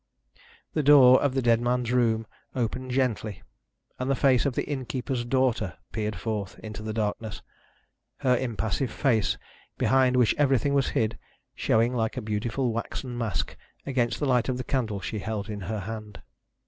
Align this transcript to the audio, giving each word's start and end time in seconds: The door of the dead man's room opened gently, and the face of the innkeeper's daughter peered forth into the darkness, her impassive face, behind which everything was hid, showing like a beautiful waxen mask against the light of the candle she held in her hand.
The 0.73 0.81
door 0.81 1.21
of 1.21 1.35
the 1.35 1.43
dead 1.43 1.61
man's 1.61 1.91
room 1.91 2.25
opened 2.55 2.89
gently, 2.89 3.43
and 3.99 4.09
the 4.09 4.15
face 4.15 4.47
of 4.47 4.55
the 4.55 4.63
innkeeper's 4.67 5.23
daughter 5.23 5.77
peered 5.91 6.15
forth 6.15 6.57
into 6.57 6.81
the 6.81 6.91
darkness, 6.91 7.43
her 8.21 8.35
impassive 8.35 8.89
face, 8.89 9.37
behind 9.77 10.15
which 10.17 10.33
everything 10.39 10.73
was 10.73 10.89
hid, 10.97 11.19
showing 11.53 11.93
like 11.93 12.17
a 12.17 12.21
beautiful 12.23 12.73
waxen 12.73 13.15
mask 13.15 13.55
against 13.85 14.19
the 14.19 14.25
light 14.25 14.49
of 14.49 14.57
the 14.57 14.63
candle 14.63 15.01
she 15.01 15.19
held 15.19 15.49
in 15.51 15.59
her 15.61 15.81
hand. 15.81 16.23